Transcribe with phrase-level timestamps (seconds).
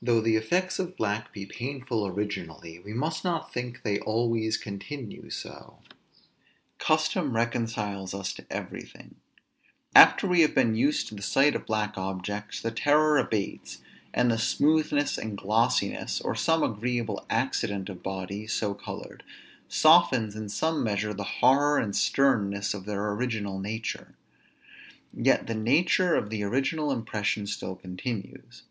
[0.00, 5.28] Though the effects of black be painful originally, we must not think they always continue
[5.28, 5.80] so.
[6.78, 9.16] Custom reconciles us to everything.
[9.92, 13.78] After we have been used to the sight of black objects, the terror abates,
[14.14, 19.24] and the smoothness and glossiness, or some agreeable accident of bodies so colored,
[19.66, 24.14] softens in some measure the horror and sternness of their original nature;
[25.12, 28.62] yet the nature of the original impression still continues.